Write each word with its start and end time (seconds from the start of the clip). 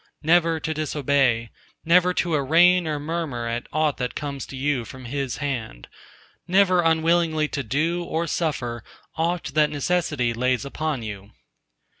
Never 0.23 0.59
to 0.59 0.73
disobey, 0.73 1.51
never 1.85 2.11
to 2.11 2.33
arraign 2.33 2.87
or 2.87 2.99
murmur 2.99 3.45
at 3.47 3.67
aught 3.71 3.97
that 3.97 4.15
comes 4.15 4.47
to 4.47 4.55
you 4.57 4.83
from 4.83 5.05
His 5.05 5.37
hand: 5.37 5.87
never 6.47 6.81
unwillingly 6.81 7.47
to 7.49 7.61
do 7.61 8.03
or 8.03 8.25
suffer 8.25 8.83
aught 9.15 9.51
that 9.53 9.69
necessity 9.69 10.33
lays 10.33 10.65
upon 10.65 11.03
you. 11.03 11.33